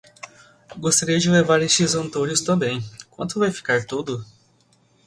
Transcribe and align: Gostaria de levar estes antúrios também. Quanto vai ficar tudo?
Gostaria 0.79 1.19
de 1.19 1.29
levar 1.29 1.61
estes 1.61 1.93
antúrios 1.93 2.41
também. 2.41 2.83
Quanto 3.11 3.37
vai 3.37 3.51
ficar 3.51 3.85
tudo? 3.85 4.25